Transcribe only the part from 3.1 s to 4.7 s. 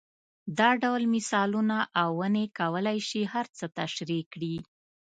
هر څه تشرېح کړي.